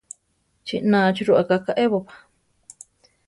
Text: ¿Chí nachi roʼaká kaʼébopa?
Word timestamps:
¿Chí 0.65 0.75
nachi 0.91 1.21
roʼaká 1.27 1.55
kaʼébopa? 1.65 2.13